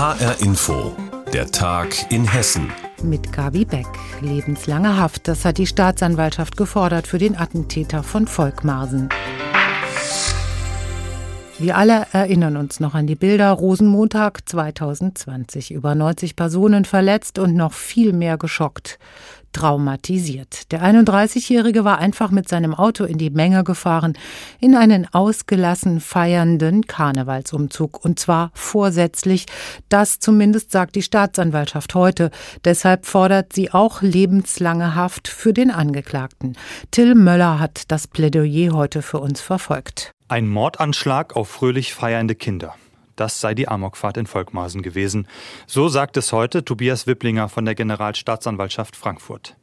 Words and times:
HR 0.00 0.40
Info, 0.40 0.96
der 1.30 1.50
Tag 1.50 2.10
in 2.10 2.24
Hessen. 2.24 2.72
Mit 3.02 3.34
Gabi 3.34 3.66
Beck. 3.66 3.84
Lebenslange 4.22 4.96
Haft, 4.96 5.28
das 5.28 5.44
hat 5.44 5.58
die 5.58 5.66
Staatsanwaltschaft 5.66 6.56
gefordert 6.56 7.06
für 7.06 7.18
den 7.18 7.36
Attentäter 7.36 8.02
von 8.02 8.26
Volkmarsen. 8.26 9.10
Wir 11.58 11.76
alle 11.76 12.06
erinnern 12.12 12.56
uns 12.56 12.80
noch 12.80 12.94
an 12.94 13.06
die 13.06 13.14
Bilder 13.14 13.50
Rosenmontag 13.52 14.48
2020. 14.48 15.70
Über 15.70 15.94
90 15.94 16.34
Personen 16.34 16.86
verletzt 16.86 17.38
und 17.38 17.54
noch 17.54 17.74
viel 17.74 18.14
mehr 18.14 18.38
geschockt 18.38 18.98
traumatisiert. 19.52 20.72
Der 20.72 20.82
31-Jährige 20.82 21.84
war 21.84 21.98
einfach 21.98 22.30
mit 22.30 22.48
seinem 22.48 22.74
Auto 22.74 23.04
in 23.04 23.18
die 23.18 23.30
Menge 23.30 23.64
gefahren, 23.64 24.16
in 24.60 24.74
einen 24.74 25.06
ausgelassen 25.12 26.00
feiernden 26.00 26.86
Karnevalsumzug, 26.86 28.04
und 28.04 28.18
zwar 28.18 28.50
vorsätzlich. 28.54 29.46
Das 29.88 30.18
zumindest 30.18 30.70
sagt 30.70 30.96
die 30.96 31.02
Staatsanwaltschaft 31.02 31.94
heute. 31.94 32.30
Deshalb 32.64 33.06
fordert 33.06 33.52
sie 33.52 33.72
auch 33.72 34.02
lebenslange 34.02 34.94
Haft 34.94 35.28
für 35.28 35.52
den 35.52 35.70
Angeklagten. 35.70 36.56
Till 36.90 37.14
Möller 37.14 37.58
hat 37.58 37.84
das 37.88 38.06
Plädoyer 38.06 38.72
heute 38.72 39.02
für 39.02 39.18
uns 39.18 39.40
verfolgt. 39.40 40.12
Ein 40.28 40.48
Mordanschlag 40.48 41.34
auf 41.34 41.48
fröhlich 41.48 41.92
feiernde 41.92 42.34
Kinder. 42.34 42.74
Das 43.20 43.38
sei 43.38 43.54
die 43.54 43.68
Amokfahrt 43.68 44.16
in 44.16 44.24
Volkmarsen 44.24 44.80
gewesen. 44.80 45.28
So 45.66 45.88
sagt 45.88 46.16
es 46.16 46.32
heute 46.32 46.64
Tobias 46.64 47.06
Wipplinger 47.06 47.50
von 47.50 47.66
der 47.66 47.74
Generalstaatsanwaltschaft 47.74 48.96
Frankfurt. 48.96 49.56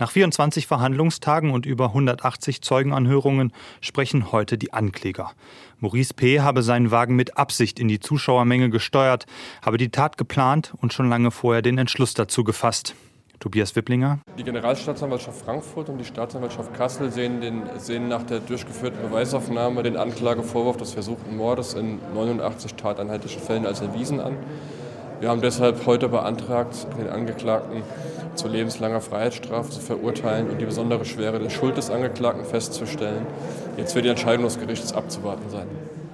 Nach 0.00 0.10
24 0.10 0.66
Verhandlungstagen 0.66 1.52
und 1.52 1.66
über 1.66 1.90
180 1.90 2.62
Zeugenanhörungen 2.62 3.52
sprechen 3.80 4.32
heute 4.32 4.58
die 4.58 4.72
Ankläger. 4.72 5.30
Maurice 5.78 6.14
P. 6.14 6.40
habe 6.40 6.64
seinen 6.64 6.90
Wagen 6.90 7.14
mit 7.14 7.38
Absicht 7.38 7.78
in 7.78 7.86
die 7.86 8.00
Zuschauermenge 8.00 8.70
gesteuert, 8.70 9.26
habe 9.62 9.78
die 9.78 9.90
Tat 9.90 10.18
geplant 10.18 10.74
und 10.78 10.92
schon 10.92 11.08
lange 11.08 11.30
vorher 11.30 11.62
den 11.62 11.78
Entschluss 11.78 12.12
dazu 12.12 12.42
gefasst. 12.42 12.96
Tobias 13.40 13.74
Wipplinger. 13.76 14.20
Die 14.38 14.44
Generalstaatsanwaltschaft 14.44 15.44
Frankfurt 15.44 15.88
und 15.88 15.98
die 15.98 16.04
Staatsanwaltschaft 16.04 16.74
Kassel 16.74 17.10
sehen, 17.12 17.40
den, 17.40 17.62
sehen 17.78 18.08
nach 18.08 18.22
der 18.22 18.40
durchgeführten 18.40 19.00
Beweisaufnahme 19.02 19.82
den 19.82 19.96
Anklagevorwurf 19.96 20.76
des 20.76 20.92
versuchten 20.92 21.36
Mordes 21.36 21.74
in 21.74 21.98
89 22.14 22.74
tateinheitlichen 22.74 23.40
Fällen 23.40 23.66
als 23.66 23.80
erwiesen 23.80 24.20
an. 24.20 24.36
Wir 25.20 25.30
haben 25.30 25.40
deshalb 25.40 25.86
heute 25.86 26.08
beantragt, 26.08 26.86
den 26.98 27.08
Angeklagten 27.08 27.82
zu 28.34 28.48
lebenslanger 28.48 29.00
Freiheitsstrafe 29.00 29.70
zu 29.70 29.80
verurteilen 29.80 30.50
und 30.50 30.60
die 30.60 30.66
besondere 30.66 31.04
Schwere 31.04 31.38
der 31.38 31.50
Schuld 31.50 31.76
des 31.76 31.90
Angeklagten 31.90 32.44
festzustellen. 32.44 33.26
Jetzt 33.76 33.94
wird 33.94 34.04
die 34.04 34.10
Entscheidung 34.10 34.44
des 34.44 34.58
Gerichts 34.60 34.92
abzuwarten 34.92 35.48
sein. 35.48 35.66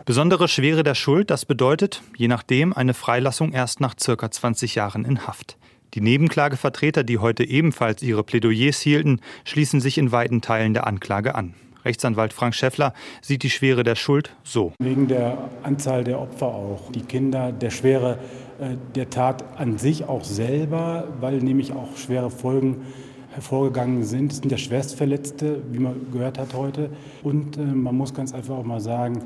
Besondere 0.05 0.49
Schwere 0.49 0.83
der 0.83 0.95
Schuld, 0.95 1.31
das 1.31 1.45
bedeutet, 1.45 2.03
je 2.17 2.29
nachdem, 2.29 2.73
eine 2.73 2.95
Freilassung 2.95 3.53
erst 3.53 3.81
nach 3.81 3.95
circa 4.01 4.31
20 4.31 4.75
Jahren 4.75 5.05
in 5.05 5.27
Haft. 5.27 5.57
Die 5.95 6.01
Nebenklagevertreter, 6.01 7.05
die 7.05 7.19
heute 7.19 7.45
ebenfalls 7.45 8.03
ihre 8.03 8.25
Plädoyers 8.25 8.81
hielten, 8.81 9.21
schließen 9.45 9.81
sich 9.81 9.99
in 9.99 10.11
weiten 10.11 10.41
Teilen 10.41 10.73
der 10.73 10.87
Anklage 10.87 11.35
an. 11.35 11.55
Rechtsanwalt 11.85 12.33
Frank 12.33 12.55
Schäffler 12.55 12.95
sieht 13.21 13.43
die 13.43 13.51
Schwere 13.51 13.83
der 13.83 13.97
Schuld 13.97 14.35
so. 14.43 14.73
Wegen 14.79 15.09
der 15.09 15.51
Anzahl 15.63 16.05
der 16.05 16.21
Opfer 16.21 16.47
auch, 16.47 16.91
die 16.93 17.03
Kinder, 17.03 17.53
der 17.53 17.71
Schwere 17.71 18.19
äh, 18.59 18.77
der 18.95 19.11
Tat 19.11 19.59
an 19.59 19.79
sich 19.79 20.05
auch 20.05 20.25
selber, 20.25 21.09
weil 21.21 21.39
nämlich 21.39 21.73
auch 21.73 21.97
schwere 21.97 22.31
Folgen 22.31 22.87
hervorgegangen 23.33 24.05
sind. 24.05 24.33
Es 24.33 24.39
sind 24.39 24.51
ja 24.51 24.59
Schwerstverletzte, 24.59 25.63
wie 25.73 25.79
man 25.79 26.13
gehört 26.13 26.39
hat 26.39 26.55
heute. 26.55 26.91
Und 27.23 27.57
äh, 27.57 27.61
man 27.61 27.97
muss 27.97 28.15
ganz 28.15 28.33
einfach 28.33 28.57
auch 28.57 28.65
mal 28.65 28.81
sagen, 28.81 29.23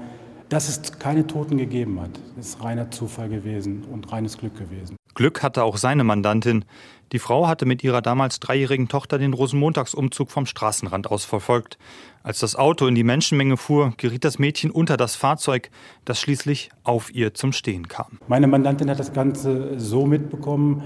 dass 0.49 0.69
es 0.69 0.99
keine 0.99 1.27
Toten 1.27 1.59
gegeben 1.59 2.01
hat. 2.01 2.11
Ist 2.39 2.63
reiner 2.63 2.91
Zufall 2.91 3.29
gewesen 3.29 3.85
und 3.93 4.11
reines 4.13 4.39
Glück 4.39 4.57
gewesen. 4.57 4.96
Glück 5.17 5.43
hatte 5.43 5.65
auch 5.65 5.79
seine 5.79 6.05
Mandantin. 6.05 6.65
Die 7.13 7.19
Frau 7.19 7.49
hatte 7.49 7.65
mit 7.65 7.83
ihrer 7.83 8.03
damals 8.03 8.39
dreijährigen 8.39 8.89
Tochter 8.89 9.19
den 9.19 9.33
Rosenmontagsumzug 9.33 10.31
vom 10.31 10.45
Straßenrand 10.45 11.11
aus 11.11 11.25
verfolgt. 11.25 11.79
Als 12.23 12.41
das 12.41 12.55
Auto 12.55 12.87
in 12.87 12.95
die 12.95 13.03
Menschenmenge 13.03 13.57
fuhr, 13.57 13.95
geriet 13.97 14.25
das 14.25 14.39
Mädchen 14.39 14.71
unter 14.71 14.97
das 14.97 15.17
Fahrzeug, 15.17 15.71
das 16.05 16.21
schließlich 16.21 16.71
auf 16.85 17.15
ihr 17.15 17.33
zum 17.33 17.53
Stehen 17.53 17.89
kam. 17.89 18.19
Meine 18.29 18.47
Mandantin 18.47 18.91
hat 18.91 18.99
das 18.99 19.13
Ganze 19.13 19.81
so 19.81 20.05
mitbekommen, 20.05 20.83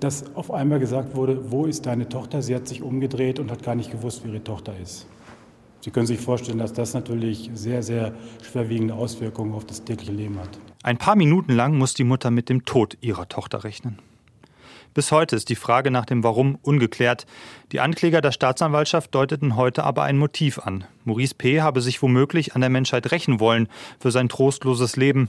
dass 0.00 0.34
auf 0.34 0.50
einmal 0.50 0.78
gesagt 0.78 1.14
wurde, 1.14 1.50
wo 1.50 1.66
ist 1.66 1.84
deine 1.84 2.08
Tochter? 2.08 2.40
Sie 2.40 2.54
hat 2.54 2.66
sich 2.66 2.80
umgedreht 2.82 3.38
und 3.38 3.50
hat 3.50 3.62
gar 3.62 3.74
nicht 3.74 3.90
gewusst, 3.90 4.24
wie 4.24 4.28
ihre 4.28 4.42
Tochter 4.42 4.72
ist. 4.82 5.06
Sie 5.80 5.90
können 5.90 6.06
sich 6.06 6.20
vorstellen, 6.20 6.58
dass 6.58 6.72
das 6.72 6.94
natürlich 6.94 7.50
sehr, 7.52 7.82
sehr 7.82 8.14
schwerwiegende 8.42 8.94
Auswirkungen 8.94 9.52
auf 9.54 9.66
das 9.66 9.84
tägliche 9.84 10.12
Leben 10.12 10.38
hat. 10.38 10.58
Ein 10.82 10.98
paar 10.98 11.16
Minuten 11.16 11.52
lang 11.52 11.76
muss 11.76 11.94
die 11.94 12.04
Mutter 12.04 12.30
mit 12.30 12.48
dem 12.48 12.64
Tod 12.64 12.96
ihrer 13.00 13.28
Tochter 13.28 13.64
rechnen. 13.64 13.98
Bis 14.96 15.12
heute 15.12 15.36
ist 15.36 15.50
die 15.50 15.56
Frage 15.56 15.90
nach 15.90 16.06
dem 16.06 16.24
Warum 16.24 16.58
ungeklärt. 16.62 17.26
Die 17.70 17.80
Ankläger 17.80 18.22
der 18.22 18.32
Staatsanwaltschaft 18.32 19.14
deuteten 19.14 19.54
heute 19.54 19.84
aber 19.84 20.04
ein 20.04 20.16
Motiv 20.16 20.58
an. 20.58 20.84
Maurice 21.04 21.34
P. 21.34 21.60
habe 21.60 21.82
sich 21.82 22.00
womöglich 22.00 22.54
an 22.54 22.62
der 22.62 22.70
Menschheit 22.70 23.12
rächen 23.12 23.38
wollen 23.38 23.68
für 24.00 24.10
sein 24.10 24.30
trostloses 24.30 24.96
Leben. 24.96 25.28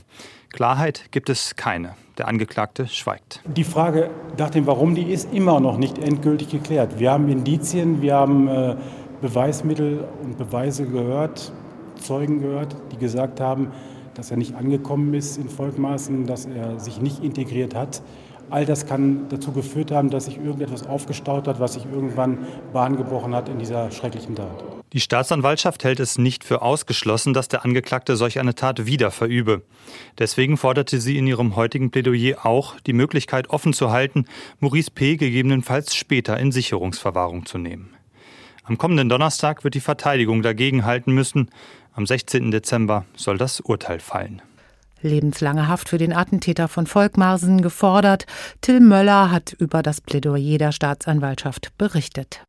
Klarheit 0.54 1.08
gibt 1.10 1.28
es 1.28 1.54
keine. 1.54 1.96
Der 2.16 2.28
Angeklagte 2.28 2.88
schweigt. 2.88 3.42
Die 3.44 3.62
Frage 3.62 4.08
nach 4.38 4.48
dem 4.48 4.66
Warum, 4.66 4.94
die 4.94 5.12
ist 5.12 5.34
immer 5.34 5.60
noch 5.60 5.76
nicht 5.76 5.98
endgültig 5.98 6.48
geklärt. 6.48 6.98
Wir 6.98 7.10
haben 7.10 7.28
Indizien, 7.28 8.00
wir 8.00 8.14
haben 8.14 8.48
äh, 8.48 8.74
Beweismittel 9.20 10.08
und 10.22 10.38
Beweise 10.38 10.86
gehört, 10.86 11.52
Zeugen 12.00 12.40
gehört, 12.40 12.74
die 12.90 12.96
gesagt 12.96 13.38
haben, 13.38 13.70
dass 14.18 14.32
er 14.32 14.36
nicht 14.36 14.56
angekommen 14.56 15.14
ist 15.14 15.38
in 15.38 15.48
Volkmaßen, 15.48 16.26
dass 16.26 16.44
er 16.44 16.80
sich 16.80 17.00
nicht 17.00 17.22
integriert 17.22 17.76
hat. 17.76 18.02
All 18.50 18.66
das 18.66 18.84
kann 18.84 19.28
dazu 19.28 19.52
geführt 19.52 19.92
haben, 19.92 20.10
dass 20.10 20.24
sich 20.24 20.38
irgendetwas 20.38 20.86
aufgestaut 20.86 21.46
hat, 21.46 21.60
was 21.60 21.74
sich 21.74 21.84
irgendwann 21.84 22.38
Bahn 22.72 22.96
gebrochen 22.96 23.32
hat 23.32 23.48
in 23.48 23.60
dieser 23.60 23.92
schrecklichen 23.92 24.34
Tat. 24.34 24.64
Die 24.92 25.00
Staatsanwaltschaft 25.00 25.84
hält 25.84 26.00
es 26.00 26.18
nicht 26.18 26.42
für 26.42 26.62
ausgeschlossen, 26.62 27.32
dass 27.32 27.46
der 27.46 27.64
Angeklagte 27.64 28.16
solch 28.16 28.40
eine 28.40 28.56
Tat 28.56 28.86
wieder 28.86 29.12
verübe. 29.12 29.62
Deswegen 30.18 30.56
forderte 30.56 30.98
sie 30.98 31.16
in 31.16 31.26
ihrem 31.26 31.54
heutigen 31.54 31.90
Plädoyer 31.90 32.44
auch, 32.44 32.80
die 32.80 32.94
Möglichkeit 32.94 33.50
offen 33.50 33.72
zu 33.72 33.90
halten, 33.90 34.24
Maurice 34.58 34.90
P. 34.90 35.16
gegebenenfalls 35.16 35.94
später 35.94 36.38
in 36.38 36.50
Sicherungsverwahrung 36.50 37.46
zu 37.46 37.58
nehmen. 37.58 37.94
Am 38.64 38.76
kommenden 38.76 39.08
Donnerstag 39.08 39.64
wird 39.64 39.74
die 39.74 39.80
Verteidigung 39.80 40.42
dagegen 40.42 40.84
halten 40.84 41.12
müssen. 41.12 41.50
Am 41.98 42.06
16. 42.06 42.52
Dezember 42.52 43.06
soll 43.16 43.38
das 43.38 43.58
Urteil 43.58 43.98
fallen. 43.98 44.40
Lebenslange 45.02 45.66
Haft 45.66 45.88
für 45.88 45.98
den 45.98 46.12
Attentäter 46.12 46.68
von 46.68 46.86
Volkmarsen 46.86 47.60
gefordert. 47.60 48.24
Till 48.60 48.78
Möller 48.78 49.32
hat 49.32 49.52
über 49.54 49.82
das 49.82 50.00
Plädoyer 50.00 50.58
der 50.58 50.70
Staatsanwaltschaft 50.70 51.76
berichtet. 51.76 52.44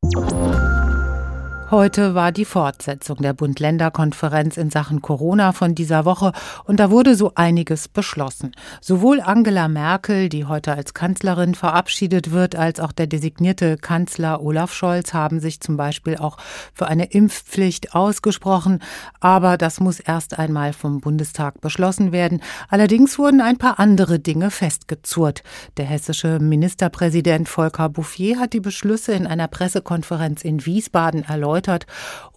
Heute 1.72 2.16
war 2.16 2.31
die 2.31 2.46
Fortsetzung 2.46 3.18
der 3.18 3.34
Bund-Länder-Konferenz 3.34 4.57
in 4.57 4.72
Sachen 4.72 5.03
Corona 5.03 5.52
von 5.52 5.75
dieser 5.75 6.03
Woche 6.03 6.31
und 6.63 6.80
da 6.80 6.90
wurde 6.90 7.13
so 7.13 7.34
einiges 7.35 7.88
beschlossen. 7.88 8.53
Sowohl 8.81 9.22
Angela 9.22 9.68
Merkel, 9.68 10.29
die 10.29 10.46
heute 10.46 10.74
als 10.74 10.96
Kanzlerin 10.96 11.53
verabschiedet 11.53 12.31
wird, 12.31 12.56
als 12.56 12.79
auch 12.79 12.91
der 12.91 13.06
designierte 13.06 13.78
Kanzler 13.78 14.41
Olaf 14.41 14.74
Scholz 14.74 15.13
haben 15.13 15.40
sich 15.40 15.59
zum 15.59 15.78
Beispiel 15.78 16.18
auch 16.18 16.38
für 16.74 16.88
eine 16.88 17.06
Impfpflicht 17.06 17.94
ausgesprochen. 17.94 18.79
Aber 19.19 19.56
das 19.56 19.79
muss 19.79 20.00
erst 20.00 20.40
einmal 20.40 20.74
vom 20.74 21.02
Bundestag 21.02 21.62
beschlossen 21.62 22.12
werden. 22.12 22.41
Allerdings 22.69 23.19
wurden 23.19 23.41
ein 23.41 23.59
paar 23.59 23.79
andere 23.79 24.18
Dinge 24.18 24.50
festgezurrt. 24.50 25.44
Der 25.78 25.85
hessische 25.85 26.40
Ministerpräsident 26.40 27.47
Volker 27.47 27.90
Bouffier 27.90 28.40
hat 28.40 28.53
die 28.53 28.59
Beschlüsse 28.59 29.12
in 29.12 29.28
einer 29.28 29.47
Pressekonferenz 29.47 30.41
in 30.44 30.66
Wiesbaden 30.66 31.24
erläutert 31.25 31.59
erläutert. 31.59 31.86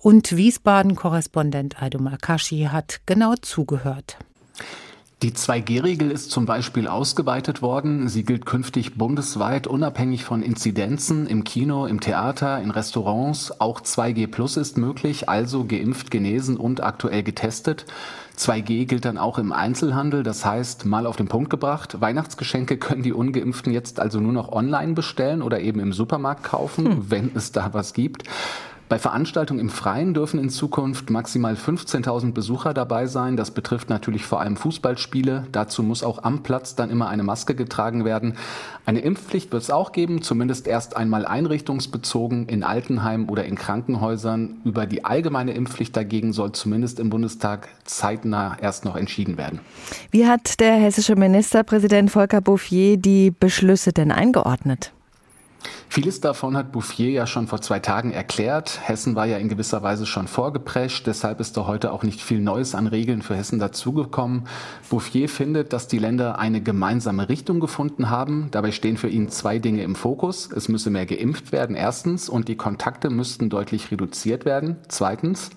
Und 0.00 0.37
Wiesbaden-Korrespondent 0.37 1.83
Aido 1.83 2.00
Makashi 2.00 2.69
hat 2.71 3.00
genau 3.06 3.34
zugehört. 3.41 4.19
Die 5.22 5.31
2G-Regel 5.31 6.10
ist 6.10 6.33
zum 6.33 6.47
Beispiel 6.47 6.88
ausgeweitet 6.88 7.62
worden. 7.62 8.09
Sie 8.09 8.24
gilt 8.24 8.45
künftig 8.45 8.98
bundesweit 8.98 9.69
unabhängig 9.69 10.24
von 10.24 10.42
Inzidenzen 10.42 11.28
im 11.28 11.45
Kino, 11.45 11.86
im 11.86 12.01
Theater, 12.01 12.60
in 12.60 12.72
Restaurants. 12.72 13.60
Auch 13.60 13.80
2G 13.80 14.27
Plus 14.27 14.57
ist 14.57 14.78
möglich, 14.78 15.28
also 15.28 15.65
geimpft, 15.65 16.10
genesen 16.10 16.57
und 16.57 16.83
aktuell 16.83 17.22
getestet. 17.22 17.86
2G 18.36 18.86
gilt 18.86 19.04
dann 19.04 19.19
auch 19.19 19.39
im 19.39 19.53
Einzelhandel, 19.53 20.24
das 20.24 20.45
heißt, 20.45 20.86
mal 20.86 21.07
auf 21.07 21.16
den 21.16 21.28
Punkt 21.28 21.51
gebracht, 21.51 22.01
Weihnachtsgeschenke 22.01 22.77
können 22.77 23.03
die 23.03 23.13
ungeimpften 23.13 23.72
jetzt 23.72 24.01
also 24.01 24.21
nur 24.21 24.33
noch 24.33 24.51
online 24.51 24.95
bestellen 24.95 25.42
oder 25.42 25.60
eben 25.60 25.78
im 25.78 25.92
Supermarkt 25.92 26.42
kaufen, 26.42 26.86
hm. 26.86 27.10
wenn 27.10 27.30
es 27.34 27.53
da 27.53 27.72
was 27.72 27.92
gibt. 27.92 28.24
Bei 28.92 28.98
Veranstaltungen 28.98 29.59
im 29.59 29.71
Freien 29.71 30.12
dürfen 30.12 30.39
in 30.39 30.50
Zukunft 30.50 31.09
maximal 31.09 31.54
15.000 31.54 32.33
Besucher 32.33 32.74
dabei 32.74 33.06
sein. 33.06 33.39
Das 33.39 33.50
betrifft 33.50 33.89
natürlich 33.89 34.27
vor 34.27 34.42
allem 34.42 34.54
Fußballspiele. 34.54 35.47
Dazu 35.50 35.83
muss 35.83 36.04
auch 36.04 36.24
am 36.24 36.42
Platz 36.42 36.74
dann 36.74 36.91
immer 36.91 37.09
eine 37.09 37.22
Maske 37.22 37.54
getragen 37.54 38.04
werden. 38.04 38.36
Eine 38.84 39.00
Impfpflicht 39.00 39.50
wird 39.50 39.62
es 39.62 39.71
auch 39.71 39.92
geben, 39.92 40.21
zumindest 40.21 40.66
erst 40.66 40.94
einmal 40.94 41.24
einrichtungsbezogen 41.24 42.50
in 42.50 42.62
Altenheimen 42.62 43.30
oder 43.30 43.47
in 43.47 43.54
Krankenhäusern. 43.54 44.60
Über 44.62 44.84
die 44.84 45.06
allgemeine 45.06 45.54
Impfpflicht 45.54 45.97
dagegen 45.97 46.34
soll 46.34 46.53
zumindest 46.53 47.00
im 47.00 47.09
Bundestag 47.09 47.68
zeitnah 47.84 48.59
erst 48.60 48.84
noch 48.84 48.97
entschieden 48.97 49.38
werden. 49.38 49.60
Wie 50.10 50.27
hat 50.27 50.60
der 50.60 50.74
hessische 50.74 51.16
Ministerpräsident 51.16 52.10
Volker 52.10 52.42
Bouffier 52.42 52.98
die 52.98 53.30
Beschlüsse 53.30 53.95
denn 53.95 54.12
eingeordnet? 54.12 54.92
Vieles 55.94 56.22
davon 56.22 56.56
hat 56.56 56.72
Bouffier 56.72 57.10
ja 57.10 57.27
schon 57.27 57.48
vor 57.48 57.60
zwei 57.60 57.78
Tagen 57.78 58.12
erklärt. 58.12 58.80
Hessen 58.83 59.15
war 59.15 59.27
ja 59.27 59.36
in 59.36 59.50
gewisser 59.50 59.83
Weise 59.83 60.06
schon 60.06 60.27
vorgeprescht, 60.27 61.06
deshalb 61.06 61.39
ist 61.39 61.59
da 61.59 61.66
heute 61.66 61.92
auch 61.92 62.03
nicht 62.03 62.22
viel 62.22 62.41
Neues 62.41 62.74
an 62.74 62.86
Regeln 62.86 63.21
für 63.21 63.36
Hessen 63.36 63.59
dazugekommen. 63.59 64.44
Bouffier 64.89 65.28
findet, 65.28 65.74
dass 65.74 65.89
die 65.89 65.98
Länder 65.98 66.39
eine 66.39 66.62
gemeinsame 66.62 67.28
Richtung 67.28 67.60
gefunden 67.60 68.09
haben. 68.09 68.48
Dabei 68.53 68.72
stehen 68.72 68.97
für 68.97 69.10
ihn 69.10 69.28
zwei 69.28 69.59
Dinge 69.59 69.83
im 69.83 69.94
Fokus. 69.94 70.50
Es 70.50 70.71
müsse 70.71 70.89
mehr 70.89 71.04
geimpft 71.04 71.53
werden, 71.53 71.77
erstens, 71.77 72.30
und 72.30 72.48
die 72.48 72.56
Kontakte 72.56 73.10
müssten 73.10 73.50
deutlich 73.50 73.91
reduziert 73.91 74.47
werden, 74.47 74.78
zweitens. 74.88 75.50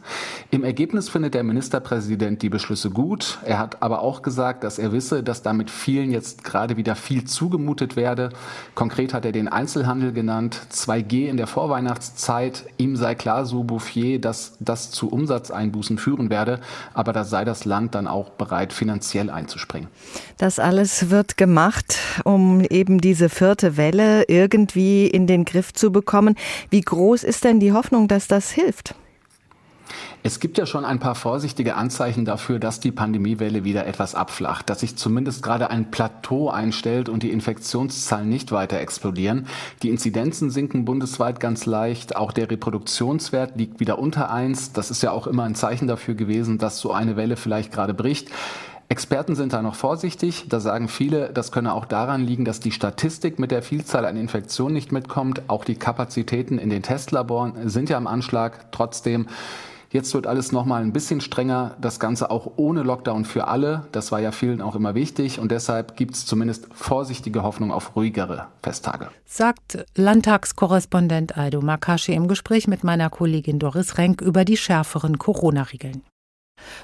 Im 0.51 0.65
Ergebnis 0.65 1.07
findet 1.07 1.33
der 1.33 1.43
Ministerpräsident 1.45 2.41
die 2.41 2.49
Beschlüsse 2.49 2.89
gut. 2.89 3.37
Er 3.45 3.57
hat 3.57 3.81
aber 3.81 4.01
auch 4.01 4.21
gesagt, 4.21 4.65
dass 4.65 4.79
er 4.79 4.91
wisse, 4.91 5.23
dass 5.23 5.43
damit 5.43 5.71
vielen 5.71 6.11
jetzt 6.11 6.43
gerade 6.43 6.75
wieder 6.75 6.97
viel 6.97 7.23
zugemutet 7.23 7.95
werde. 7.95 8.31
Konkret 8.73 9.13
hat 9.13 9.23
er 9.23 9.31
den 9.31 9.47
Einzelhandel 9.47 10.11
genannt 10.11 10.24
genannt, 10.25 10.59
2G 10.71 11.27
in 11.27 11.37
der 11.37 11.45
Vorweihnachtszeit. 11.45 12.65
Ihm 12.77 12.95
sei 12.95 13.13
klar, 13.13 13.45
so 13.45 13.63
Bouffier, 13.63 14.19
dass 14.19 14.57
das 14.59 14.89
zu 14.89 15.07
Umsatzeinbußen 15.09 15.99
führen 15.99 16.31
werde, 16.31 16.61
aber 16.95 17.13
da 17.13 17.23
sei 17.23 17.45
das 17.45 17.63
Land 17.65 17.93
dann 17.93 18.07
auch 18.07 18.31
bereit, 18.31 18.73
finanziell 18.73 19.29
einzuspringen. 19.29 19.87
Das 20.39 20.57
alles 20.57 21.11
wird 21.11 21.37
gemacht, 21.37 21.99
um 22.23 22.61
eben 22.61 22.99
diese 22.99 23.29
vierte 23.29 23.77
Welle 23.77 24.23
irgendwie 24.27 25.05
in 25.05 25.27
den 25.27 25.45
Griff 25.45 25.73
zu 25.73 25.91
bekommen. 25.91 26.35
Wie 26.71 26.81
groß 26.81 27.23
ist 27.23 27.43
denn 27.43 27.59
die 27.59 27.71
Hoffnung, 27.71 28.07
dass 28.07 28.27
das 28.27 28.49
hilft? 28.49 28.95
Es 30.23 30.39
gibt 30.39 30.57
ja 30.57 30.65
schon 30.65 30.85
ein 30.85 30.99
paar 30.99 31.15
vorsichtige 31.15 31.75
Anzeichen 31.75 32.25
dafür, 32.25 32.59
dass 32.59 32.79
die 32.79 32.91
Pandemiewelle 32.91 33.63
wieder 33.63 33.85
etwas 33.85 34.15
abflacht, 34.15 34.69
dass 34.69 34.79
sich 34.79 34.95
zumindest 34.97 35.43
gerade 35.43 35.69
ein 35.69 35.91
Plateau 35.91 36.49
einstellt 36.49 37.09
und 37.09 37.21
die 37.21 37.31
Infektionszahlen 37.31 38.27
nicht 38.27 38.51
weiter 38.51 38.79
explodieren. 38.79 39.47
Die 39.83 39.89
Inzidenzen 39.89 40.49
sinken 40.49 40.85
bundesweit 40.85 41.39
ganz 41.39 41.65
leicht, 41.65 42.15
auch 42.15 42.31
der 42.31 42.49
Reproduktionswert 42.49 43.55
liegt 43.55 43.79
wieder 43.79 43.99
unter 43.99 44.31
eins. 44.31 44.73
Das 44.73 44.89
ist 44.89 45.03
ja 45.03 45.11
auch 45.11 45.27
immer 45.27 45.43
ein 45.43 45.55
Zeichen 45.55 45.87
dafür 45.87 46.15
gewesen, 46.15 46.57
dass 46.57 46.79
so 46.79 46.91
eine 46.91 47.15
Welle 47.15 47.37
vielleicht 47.37 47.71
gerade 47.71 47.93
bricht. 47.93 48.29
Experten 48.87 49.35
sind 49.35 49.53
da 49.53 49.61
noch 49.61 49.75
vorsichtig. 49.75 50.45
Da 50.47 50.59
sagen 50.59 50.87
viele, 50.87 51.31
das 51.33 51.51
könne 51.51 51.73
auch 51.73 51.85
daran 51.85 52.23
liegen, 52.23 52.45
dass 52.45 52.59
die 52.59 52.71
Statistik 52.71 53.39
mit 53.39 53.49
der 53.49 53.63
Vielzahl 53.63 54.05
an 54.05 54.15
Infektionen 54.15 54.73
nicht 54.73 54.91
mitkommt. 54.91 55.43
Auch 55.47 55.65
die 55.65 55.75
Kapazitäten 55.75 56.59
in 56.59 56.69
den 56.69 56.83
Testlaboren 56.83 57.67
sind 57.67 57.89
ja 57.89 57.97
am 57.97 58.05
Anschlag. 58.05 58.71
Trotzdem 58.71 59.27
Jetzt 59.95 60.13
wird 60.13 60.27
alles 60.27 60.51
nochmal 60.51 60.81
ein 60.81 60.91
bisschen 60.91 61.21
strenger, 61.21 61.77
das 61.79 62.01
Ganze 62.01 62.29
auch 62.29 62.51
ohne 62.57 62.83
Lockdown 62.83 63.23
für 63.23 63.47
alle. 63.47 63.87
Das 63.93 64.11
war 64.11 64.19
ja 64.19 64.33
vielen 64.33 64.61
auch 64.61 64.75
immer 64.75 64.93
wichtig 64.93 65.39
und 65.39 65.53
deshalb 65.53 65.95
gibt 65.95 66.15
es 66.15 66.25
zumindest 66.25 66.67
vorsichtige 66.73 67.43
Hoffnung 67.43 67.71
auf 67.71 67.95
ruhigere 67.95 68.47
Festtage. 68.61 69.07
Sagt 69.23 69.85
Landtagskorrespondent 69.95 71.37
Aldo 71.37 71.61
Makashi 71.61 72.11
im 72.11 72.27
Gespräch 72.27 72.67
mit 72.67 72.83
meiner 72.83 73.09
Kollegin 73.09 73.57
Doris 73.57 73.97
Renk 73.97 74.19
über 74.19 74.43
die 74.43 74.57
schärferen 74.57 75.17
Corona-Regeln. 75.17 76.01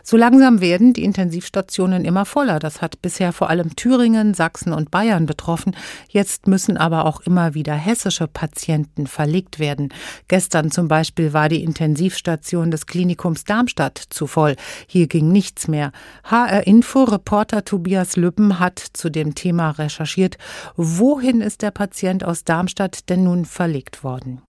So 0.04 0.18
langsam 0.18 0.62
werden 0.62 0.94
die 0.94 1.04
Intensivstationen 1.04 2.06
immer 2.06 2.26
voller. 2.26 2.60
Das 2.60 2.82
hat 2.82 3.02
bisher 3.02 3.34
vor 3.34 3.50
allem 3.50 3.76
Thüringen, 3.76 4.34
Sachsen 4.34 4.74
und 4.74 4.92
Bayern 4.92 5.26
betroffen. 5.26 5.76
Jetzt 6.10 6.48
müssen 6.48 6.78
aber 6.78 7.06
auch 7.06 7.22
immer 7.22 7.54
wieder 7.54 7.76
hessische 7.76 8.28
Patienten 8.28 9.08
verlegt 9.08 9.60
werden. 9.60 9.94
Gestern 10.28 10.72
zum 10.72 10.88
Beispiel 10.88 11.34
war 11.34 11.50
die 11.50 11.64
Intensivstation 11.64 12.72
des 12.72 12.86
Klinikums 12.86 13.44
Darmstadt 13.44 13.98
zu 14.10 14.28
voll. 14.28 14.56
Hier 14.88 15.08
ging 15.08 15.32
nichts 15.32 15.68
mehr. 15.68 15.92
HR 16.24 16.68
Info 16.68 17.04
Reporter 17.04 17.64
Tobias 17.64 18.16
Lüppen 18.16 18.60
hat 18.60 18.80
zu 18.80 19.10
dem 19.10 19.36
Thema 19.36 19.72
recherchiert. 19.72 20.38
Wohin 20.76 21.42
ist 21.42 21.62
der 21.62 21.72
Patient 21.72 22.24
aus 22.24 22.44
Darmstadt 22.44 23.10
denn 23.10 23.24
nun 23.24 23.46
verlegt 23.46 24.04
worden? 24.04 24.42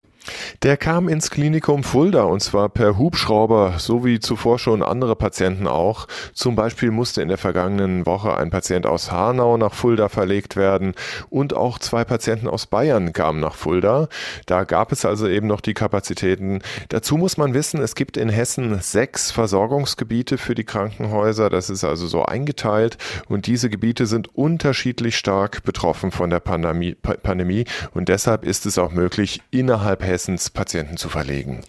Der 0.62 0.76
kam 0.76 1.08
ins 1.08 1.30
Klinikum 1.30 1.82
Fulda 1.84 2.22
und 2.22 2.40
zwar 2.40 2.68
per 2.68 2.98
Hubschrauber, 2.98 3.74
so 3.78 4.04
wie 4.04 4.20
zuvor 4.20 4.58
schon 4.58 4.82
andere 4.82 5.16
Patienten 5.16 5.66
auch. 5.66 6.06
Zum 6.32 6.54
Beispiel 6.54 6.90
musste 6.90 7.22
in 7.22 7.28
der 7.28 7.38
vergangenen 7.38 8.06
Woche 8.06 8.36
ein 8.36 8.50
Patient 8.50 8.86
aus 8.86 9.10
Hanau 9.10 9.56
nach 9.56 9.74
Fulda 9.74 10.08
verlegt 10.08 10.56
werden 10.56 10.94
und 11.30 11.54
auch 11.54 11.78
zwei 11.78 12.04
Patienten 12.04 12.48
aus 12.48 12.66
Bayern 12.66 13.12
kamen 13.12 13.40
nach 13.40 13.54
Fulda. 13.54 14.08
Da 14.46 14.64
gab 14.64 14.92
es 14.92 15.04
also 15.04 15.28
eben 15.28 15.46
noch 15.46 15.60
die 15.60 15.74
Kapazitäten. 15.74 16.60
Dazu 16.88 17.16
muss 17.16 17.36
man 17.36 17.54
wissen, 17.54 17.80
es 17.80 17.94
gibt 17.94 18.16
in 18.16 18.28
Hessen 18.28 18.80
sechs 18.80 19.30
Versorgungsgebiete 19.30 20.38
für 20.38 20.54
die 20.54 20.64
Krankenhäuser. 20.64 21.50
Das 21.50 21.70
ist 21.70 21.84
also 21.84 22.06
so 22.06 22.24
eingeteilt 22.24 22.98
und 23.28 23.46
diese 23.46 23.70
Gebiete 23.70 24.06
sind 24.06 24.34
unterschiedlich 24.36 25.16
stark 25.16 25.62
betroffen 25.64 26.10
von 26.10 26.30
der 26.30 26.40
Pandemie, 26.40 27.64
und 27.92 28.08
deshalb 28.08 28.44
ist 28.44 28.66
es 28.66 28.78
auch 28.78 28.92
möglich, 28.92 29.42
innerhalb 29.50 30.02
Hessens 30.12 30.50
Patienten 30.50 30.98
zu 30.98 31.08
verlegen. 31.08 31.62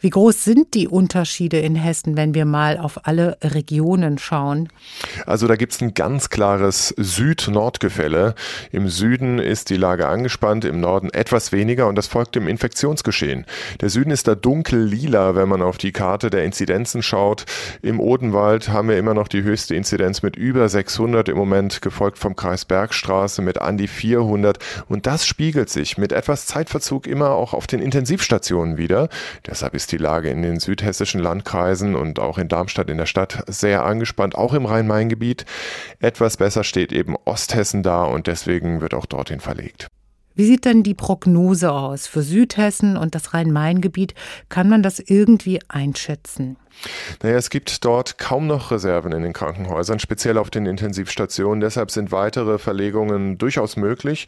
Wie 0.00 0.10
groß 0.10 0.44
sind 0.44 0.74
die 0.74 0.88
Unterschiede 0.88 1.58
in 1.58 1.74
Hessen, 1.74 2.16
wenn 2.16 2.34
wir 2.34 2.44
mal 2.44 2.76
auf 2.76 3.06
alle 3.06 3.38
Regionen 3.42 4.18
schauen? 4.18 4.68
Also 5.24 5.46
da 5.46 5.56
gibt 5.56 5.72
es 5.72 5.80
ein 5.80 5.94
ganz 5.94 6.28
klares 6.28 6.94
Süd-Nord-Gefälle. 6.98 8.34
Im 8.72 8.88
Süden 8.88 9.38
ist 9.38 9.70
die 9.70 9.76
Lage 9.76 10.06
angespannt, 10.06 10.66
im 10.66 10.80
Norden 10.80 11.08
etwas 11.12 11.50
weniger 11.50 11.88
und 11.88 11.96
das 11.96 12.08
folgt 12.08 12.34
dem 12.34 12.46
Infektionsgeschehen. 12.46 13.46
Der 13.80 13.88
Süden 13.88 14.10
ist 14.10 14.28
da 14.28 14.34
dunkel-lila, 14.34 15.34
wenn 15.34 15.48
man 15.48 15.62
auf 15.62 15.78
die 15.78 15.92
Karte 15.92 16.28
der 16.28 16.44
Inzidenzen 16.44 17.02
schaut. 17.02 17.46
Im 17.80 17.98
Odenwald 17.98 18.68
haben 18.68 18.90
wir 18.90 18.98
immer 18.98 19.14
noch 19.14 19.28
die 19.28 19.42
höchste 19.42 19.74
Inzidenz 19.74 20.22
mit 20.22 20.36
über 20.36 20.68
600 20.68 21.30
im 21.30 21.38
Moment, 21.38 21.80
gefolgt 21.80 22.18
vom 22.18 22.36
Kreis 22.36 22.66
Bergstraße 22.66 23.40
mit 23.40 23.62
an 23.62 23.78
die 23.78 23.88
400 23.88 24.58
und 24.88 25.06
das 25.06 25.26
spiegelt 25.26 25.70
sich 25.70 25.96
mit 25.96 26.12
etwas 26.12 26.44
Zeitverzug 26.44 27.06
immer 27.06 27.30
auch 27.30 27.54
auf 27.54 27.66
den 27.66 27.80
Intensivstationen 27.86 28.76
wieder. 28.76 29.08
Deshalb 29.46 29.74
ist 29.74 29.92
die 29.92 29.96
Lage 29.96 30.28
in 30.28 30.42
den 30.42 30.58
südhessischen 30.58 31.20
Landkreisen 31.20 31.94
und 31.94 32.18
auch 32.18 32.36
in 32.36 32.48
Darmstadt 32.48 32.90
in 32.90 32.98
der 32.98 33.06
Stadt 33.06 33.44
sehr 33.46 33.84
angespannt, 33.84 34.34
auch 34.34 34.54
im 34.54 34.66
Rhein-Main-Gebiet. 34.66 35.46
Etwas 36.00 36.36
besser 36.36 36.64
steht 36.64 36.92
eben 36.92 37.14
Osthessen 37.24 37.84
da 37.84 38.02
und 38.02 38.26
deswegen 38.26 38.80
wird 38.80 38.92
auch 38.92 39.06
dorthin 39.06 39.38
verlegt. 39.38 39.86
Wie 40.34 40.44
sieht 40.44 40.64
denn 40.64 40.82
die 40.82 40.94
Prognose 40.94 41.72
aus? 41.72 42.08
Für 42.08 42.22
Südhessen 42.22 42.96
und 42.96 43.14
das 43.14 43.32
Rhein-Main-Gebiet 43.32 44.14
kann 44.48 44.68
man 44.68 44.82
das 44.82 44.98
irgendwie 44.98 45.60
einschätzen? 45.68 46.56
Naja, 47.22 47.36
es 47.36 47.50
gibt 47.50 47.84
dort 47.84 48.18
kaum 48.18 48.46
noch 48.46 48.70
Reserven 48.70 49.12
in 49.12 49.22
den 49.22 49.32
Krankenhäusern, 49.32 49.98
speziell 49.98 50.38
auf 50.38 50.50
den 50.50 50.66
Intensivstationen. 50.66 51.60
Deshalb 51.60 51.90
sind 51.90 52.12
weitere 52.12 52.58
Verlegungen 52.58 53.38
durchaus 53.38 53.76
möglich. 53.76 54.26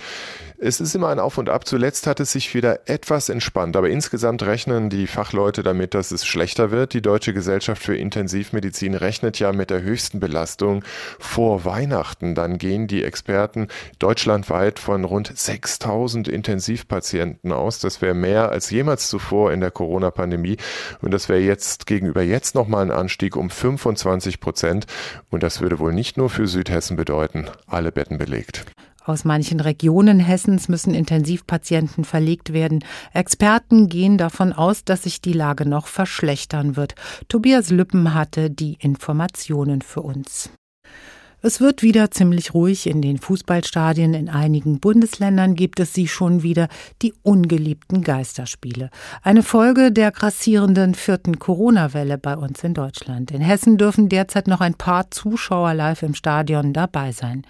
Es 0.61 0.81
ist 0.81 0.95
immer 0.95 1.09
ein 1.09 1.21
Auf 1.21 1.39
und 1.39 1.49
Ab. 1.49 1.67
Zuletzt 1.67 2.07
hat 2.07 2.19
es 2.19 2.33
sich 2.33 2.53
wieder 2.55 2.89
etwas 2.89 3.29
entspannt, 3.29 3.77
aber 3.77 3.91
insgesamt 3.91 4.43
rechnen 4.43 4.91
die 4.91 5.07
Fachleute 5.07 5.63
damit, 5.63 5.95
dass 5.95 6.11
es 6.11 6.27
schlechter 6.27 6.71
wird. 6.71 6.95
Die 6.95 7.03
Deutsche 7.03 7.33
Gesellschaft 7.33 7.83
für 7.83 7.97
Intensivmedizin 7.97 8.95
rechnet 8.95 9.39
ja 9.39 9.53
mit 9.53 9.71
der 9.71 9.83
höchsten 9.83 10.19
Belastung 10.19 10.85
vor 11.19 11.65
Weihnachten. 11.65 12.35
Dann 12.35 12.59
gehen 12.59 12.89
die 12.89 13.05
Experten 13.05 13.69
deutschlandweit 13.99 14.79
von 14.79 15.05
rund 15.05 15.31
6000 15.33 16.27
Intensivpatienten 16.27 17.53
aus. 17.53 17.79
Das 17.79 18.03
wäre 18.03 18.15
mehr 18.15 18.51
als 18.51 18.71
jemals 18.71 19.09
zuvor 19.09 19.53
in 19.53 19.61
der 19.61 19.71
Corona-Pandemie 19.71 20.57
und 21.03 21.13
das 21.13 21.29
wäre 21.29 21.41
jetzt 21.41 21.87
gegenüber 21.87 22.23
jetzt 22.23 22.38
jetzt 22.39 22.55
nochmal 22.55 22.85
ein 22.85 22.93
Anstieg 22.93 23.35
um 23.35 23.51
25 23.51 24.39
Prozent. 24.39 24.87
Und 25.29 25.43
das 25.43 25.61
würde 25.61 25.81
wohl 25.81 25.93
nicht 25.93 26.17
nur 26.17 26.31
für 26.31 26.47
Südhessen 26.47 26.97
bedeuten, 26.97 27.47
alle 27.67 27.91
Betten 27.91 28.17
belegt. 28.17 28.65
Aus 29.05 29.25
manchen 29.25 29.59
Regionen 29.59 30.21
Hessens 30.21 30.69
müssen 30.69 30.95
Intensivpatienten 30.95 32.05
verlegt 32.05 32.53
werden. 32.53 32.85
Experten 33.13 33.89
gehen 33.89 34.19
davon 34.19 34.53
aus, 34.53 34.85
dass 34.85 35.03
sich 35.05 35.21
die 35.21 35.33
Lage 35.33 35.67
noch 35.67 35.89
verschlechtern 35.89 36.77
wird. 36.77 36.95
Tobias 37.27 37.71
Lüppen 37.71 38.15
hatte 38.15 38.51
die 38.51 38.77
Informationen 38.79 39.83
für 39.83 40.03
uns. 40.03 40.51
Es 41.41 41.61
wird 41.61 41.85
wieder 41.85 42.11
ziemlich 42.11 42.53
ruhig 42.53 42.89
in 42.89 43.01
den 43.01 43.17
Fußballstadien. 43.17 44.13
In 44.13 44.29
einigen 44.29 44.81
Bundesländern 44.81 45.55
gibt 45.55 45.79
es 45.79 45.95
sie 45.95 46.09
schon 46.09 46.43
wieder, 46.43 46.67
die 47.01 47.15
ungeliebten 47.23 48.03
Geisterspiele. 48.03 48.91
Eine 49.23 49.45
Folge 49.45 49.93
der 49.93 50.11
grassierenden 50.11 50.97
vierten 50.97 51.39
Corona-Welle 51.39 52.19
bei 52.19 52.37
uns 52.37 52.65
in 52.65 52.75
Deutschland. 52.75 53.31
In 53.31 53.41
Hessen 53.41 53.79
dürfen 53.79 54.09
derzeit 54.09 54.49
noch 54.49 54.61
ein 54.61 54.75
paar 54.75 55.13
Zuschauer 55.13 55.75
live 55.75 56.03
im 56.03 56.15
Stadion 56.15 56.73
dabei 56.73 57.13
sein. 57.13 57.47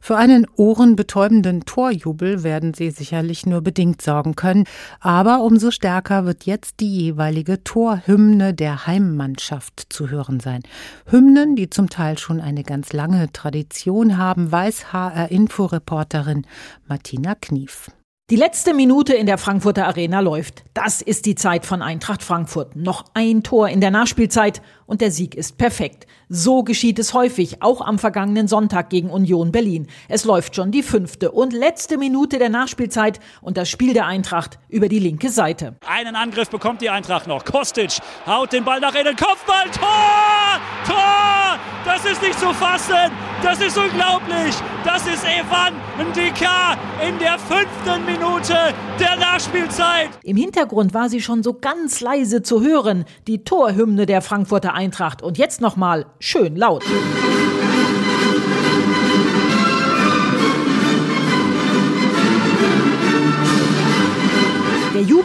Für 0.00 0.16
einen 0.16 0.46
ohrenbetäubenden 0.54 1.64
Torjubel 1.64 2.44
werden 2.44 2.74
sie 2.74 2.92
sicherlich 2.92 3.44
nur 3.44 3.60
bedingt 3.60 4.02
sorgen 4.02 4.36
können. 4.36 4.66
Aber 5.00 5.42
umso 5.42 5.72
stärker 5.72 6.26
wird 6.26 6.44
jetzt 6.44 6.78
die 6.78 6.96
jeweilige 6.96 7.64
Torhymne 7.64 8.54
der 8.54 8.86
Heimmannschaft 8.86 9.86
zu 9.88 10.10
hören 10.10 10.38
sein. 10.38 10.62
Hymnen, 11.06 11.56
die 11.56 11.70
zum 11.70 11.90
Teil 11.90 12.18
schon 12.18 12.40
eine 12.40 12.62
ganz 12.62 12.92
lange 12.92 13.31
Tradition 13.32 14.18
haben, 14.18 14.52
weiß 14.52 14.92
HR-Info-Reporterin 14.92 16.46
Martina 16.86 17.34
Knief. 17.34 17.90
Die 18.32 18.36
letzte 18.36 18.72
Minute 18.72 19.12
in 19.12 19.26
der 19.26 19.36
Frankfurter 19.36 19.86
Arena 19.86 20.20
läuft. 20.20 20.64
Das 20.72 21.02
ist 21.02 21.26
die 21.26 21.34
Zeit 21.34 21.66
von 21.66 21.82
Eintracht 21.82 22.22
Frankfurt. 22.22 22.76
Noch 22.76 23.04
ein 23.12 23.42
Tor 23.42 23.68
in 23.68 23.82
der 23.82 23.90
Nachspielzeit 23.90 24.62
und 24.86 25.02
der 25.02 25.10
Sieg 25.10 25.34
ist 25.34 25.58
perfekt. 25.58 26.06
So 26.30 26.62
geschieht 26.62 26.98
es 26.98 27.12
häufig, 27.12 27.60
auch 27.60 27.82
am 27.82 27.98
vergangenen 27.98 28.48
Sonntag 28.48 28.88
gegen 28.88 29.10
Union 29.10 29.52
Berlin. 29.52 29.86
Es 30.08 30.24
läuft 30.24 30.56
schon 30.56 30.70
die 30.70 30.82
fünfte 30.82 31.30
und 31.30 31.52
letzte 31.52 31.98
Minute 31.98 32.38
der 32.38 32.48
Nachspielzeit 32.48 33.20
und 33.42 33.58
das 33.58 33.68
Spiel 33.68 33.92
der 33.92 34.06
Eintracht 34.06 34.58
über 34.70 34.88
die 34.88 35.00
linke 35.00 35.28
Seite. 35.28 35.76
Einen 35.86 36.16
Angriff 36.16 36.48
bekommt 36.48 36.80
die 36.80 36.88
Eintracht 36.88 37.26
noch. 37.26 37.44
Kostic 37.44 37.98
haut 38.24 38.50
den 38.54 38.64
Ball 38.64 38.80
nach 38.80 38.94
innen. 38.94 39.14
Kopfball, 39.14 39.64
Tor! 39.72 40.60
Tor! 40.86 41.58
Das 41.94 42.10
ist 42.10 42.22
nicht 42.22 42.40
zu 42.40 42.54
fassen! 42.54 43.12
Das 43.42 43.60
ist 43.60 43.76
unglaublich! 43.76 44.54
Das 44.82 45.06
ist 45.06 45.24
Evan 45.24 45.74
Ndika 46.08 46.78
in 47.06 47.18
der 47.18 47.38
fünften 47.38 48.06
Minute 48.06 48.56
der 48.98 49.16
Nachspielzeit. 49.16 50.08
Im 50.22 50.38
Hintergrund 50.38 50.94
war 50.94 51.10
sie 51.10 51.20
schon 51.20 51.42
so 51.42 51.52
ganz 51.52 52.00
leise 52.00 52.42
zu 52.42 52.62
hören, 52.62 53.04
die 53.26 53.44
Torhymne 53.44 54.06
der 54.06 54.22
Frankfurter 54.22 54.72
Eintracht. 54.72 55.20
Und 55.20 55.36
jetzt 55.36 55.60
nochmal 55.60 56.06
schön 56.18 56.56
laut. 56.56 56.82
Der 56.82 57.31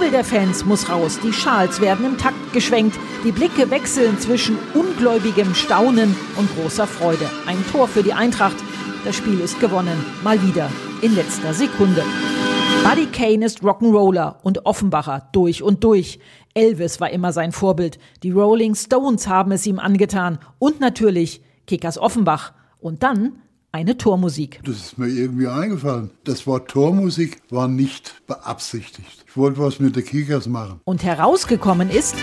Jubel 0.08 0.24
der 0.24 0.40
Fans 0.40 0.64
muss 0.64 0.90
raus, 0.90 1.20
die 1.22 1.34
Schals 1.34 1.82
werden 1.82 2.06
im 2.06 2.18
Takt 2.18 2.54
geschwenkt, 2.54 2.98
die 3.26 3.34
Blicke 3.34 3.70
wechseln 3.70 4.18
zwischen 4.20 4.58
ungläubigem 4.74 5.54
Staunen 5.54 6.16
und 6.38 6.50
großer 6.56 6.88
Freude. 6.88 7.30
Ein 7.46 7.62
Tor 7.74 7.90
für 7.90 8.04
die 8.04 8.14
Eintracht, 8.14 8.56
das 9.04 9.18
Spiel 9.18 9.42
ist 9.42 9.60
gewonnen, 9.60 10.06
mal 10.24 10.42
wieder 10.42 10.70
in 11.02 11.14
letzter 11.14 11.54
Sekunde. 11.54 12.06
Buddy 12.86 13.08
Kane 13.08 13.46
ist 13.46 13.64
Rock'n'Roller 13.64 14.36
und 14.44 14.66
Offenbacher 14.66 15.28
durch 15.34 15.62
und 15.62 15.84
durch. 15.84 16.20
Elvis 16.54 17.02
war 17.02 17.10
immer 17.10 17.34
sein 17.34 17.52
Vorbild. 17.52 18.00
Die 18.24 18.32
Rolling 18.32 18.76
Stones 18.76 19.28
haben 19.28 19.52
es 19.52 19.68
ihm 19.68 19.78
angetan. 19.78 20.40
Und 20.58 20.80
natürlich 20.80 21.42
Kickers 21.66 21.98
Offenbach. 21.98 22.54
Und 22.80 23.04
dann 23.04 23.42
eine 23.72 23.98
Tormusik. 23.98 24.60
Das 24.64 24.76
ist 24.78 24.98
mir 24.98 25.08
irgendwie 25.08 25.48
eingefallen. 25.48 26.12
Das 26.24 26.48
Wort 26.48 26.70
Tormusik 26.70 27.42
war 27.50 27.68
nicht 27.68 28.26
beabsichtigt. 28.28 29.26
Ich 29.28 29.38
wollte 29.38 29.60
was 29.60 29.80
mit 29.80 29.96
den 29.96 30.06
Kickers 30.06 30.48
machen. 30.48 30.80
Und 30.86 31.04
herausgekommen 31.04 31.90
ist. 31.90 32.16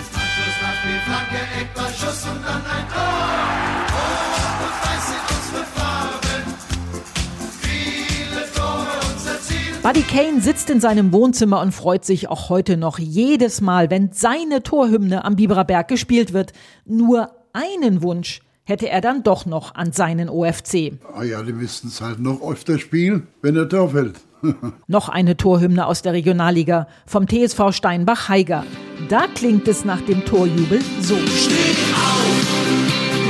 Buddy 9.82 10.00
Kane 10.00 10.40
sitzt 10.40 10.70
in 10.70 10.80
seinem 10.80 11.12
Wohnzimmer 11.12 11.60
und 11.60 11.72
freut 11.72 12.06
sich 12.06 12.30
auch 12.30 12.48
heute 12.48 12.78
noch 12.78 12.98
jedes 12.98 13.60
Mal, 13.60 13.90
wenn 13.90 14.12
seine 14.12 14.62
Torhymne 14.62 15.26
am 15.26 15.36
Biberer 15.36 15.64
Berg 15.64 15.88
gespielt 15.88 16.32
wird. 16.32 16.54
Nur 16.86 17.32
einen 17.52 18.02
Wunsch 18.02 18.40
hätte 18.64 18.88
er 18.88 19.00
dann 19.00 19.22
doch 19.22 19.46
noch 19.46 19.74
an 19.74 19.92
seinen 19.92 20.28
OFC. 20.28 20.92
Ah 21.14 21.22
ja, 21.22 21.42
die 21.42 21.52
müssten 21.52 21.88
es 21.88 22.00
halt 22.00 22.18
noch 22.18 22.40
öfter 22.42 22.78
spielen, 22.78 23.28
wenn 23.42 23.56
er 23.56 23.68
Tor 23.68 23.90
fällt. 23.90 24.16
noch 24.86 25.08
eine 25.08 25.36
Torhymne 25.36 25.86
aus 25.86 26.02
der 26.02 26.12
Regionalliga 26.12 26.86
vom 27.06 27.26
TSV 27.26 27.72
Steinbach-Heiger. 27.72 28.64
Da 29.08 29.26
klingt 29.34 29.68
es 29.68 29.84
nach 29.84 30.00
dem 30.02 30.24
Torjubel 30.24 30.80
so. 31.00 31.16
Steh 31.16 31.54
auf, 31.94 32.46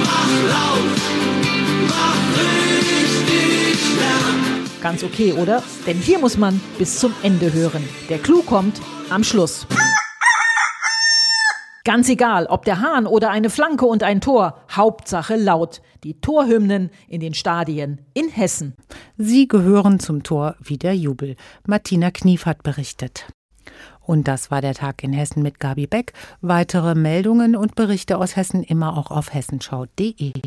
mach 0.01 0.49
laut, 0.49 1.01
mach 1.89 2.39
richtig 2.39 3.97
Lärm. 3.97 4.65
Ganz 4.83 5.05
okay, 5.05 5.33
oder? 5.33 5.63
Denn 5.87 5.99
hier 5.99 6.19
muss 6.19 6.37
man 6.37 6.61
bis 6.79 6.99
zum 6.99 7.13
Ende 7.23 7.53
hören. 7.53 7.85
Der 8.09 8.19
Clou 8.19 8.43
kommt 8.43 8.81
am 9.11 9.25
Schluss. 9.25 9.67
Ganz 11.87 12.09
egal, 12.09 12.47
ob 12.47 12.65
der 12.65 12.81
Hahn 12.81 13.07
oder 13.07 13.31
eine 13.31 13.51
Flanke 13.51 13.85
und 13.85 14.03
ein 14.03 14.23
Tor, 14.23 14.59
Hauptsache 14.71 15.37
laut. 15.37 15.83
Die 16.03 16.19
Torhymnen 16.19 16.91
in 17.09 17.21
den 17.21 17.35
Stadien 17.35 18.01
in 18.15 18.29
Hessen. 18.29 18.75
Sie 19.19 19.49
gehören 19.49 20.01
zum 20.01 20.23
Tor 20.23 20.57
wie 20.61 20.79
der 20.79 20.97
Jubel. 20.97 21.37
Martina 21.67 22.11
Knief 22.11 22.47
hat 22.47 22.63
berichtet. 22.63 23.27
Und 24.01 24.29
das 24.29 24.51
war 24.51 24.63
der 24.63 24.75
Tag 24.75 25.03
in 25.03 25.13
Hessen 25.13 25.43
mit 25.43 25.61
Gabi 25.61 25.87
Beck. 25.87 26.13
Weitere 26.41 26.95
Meldungen 26.95 27.55
und 27.55 27.75
Berichte 27.75 28.17
aus 28.17 28.37
Hessen 28.37 28.63
immer 28.63 28.97
auch 28.97 29.11
auf 29.11 29.33
hessenschau.de. 29.33 30.43